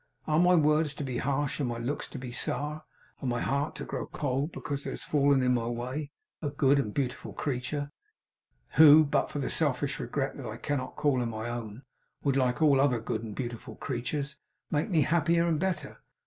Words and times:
Are 0.25 0.39
my 0.39 0.55
words 0.55 0.95
to 0.95 1.03
be 1.03 1.19
harsh 1.19 1.59
and 1.59 1.69
my 1.69 1.77
looks 1.77 2.07
to 2.07 2.17
be 2.17 2.31
sour, 2.31 2.81
and 3.19 3.29
is 3.29 3.35
my 3.35 3.39
heart 3.39 3.75
to 3.75 3.85
grow 3.85 4.07
cold, 4.07 4.51
because 4.51 4.83
there 4.83 4.93
has 4.93 5.03
fallen 5.03 5.43
in 5.43 5.53
my 5.53 5.67
way 5.67 6.09
a 6.41 6.49
good 6.49 6.79
and 6.79 6.91
beautiful 6.91 7.33
creature, 7.33 7.91
who 8.77 9.03
but 9.05 9.29
for 9.29 9.37
the 9.37 9.47
selfish 9.47 9.99
regret 9.99 10.37
that 10.37 10.47
I 10.49 10.57
cannot 10.57 10.95
call 10.95 11.19
her 11.19 11.27
my 11.27 11.49
own, 11.49 11.83
would, 12.23 12.35
like 12.35 12.63
all 12.63 12.81
other 12.81 12.99
good 12.99 13.21
and 13.21 13.35
beautiful 13.35 13.75
creatures, 13.75 14.37
make 14.71 14.89
me 14.89 15.01
happier 15.01 15.45
and 15.45 15.59
better! 15.59 15.99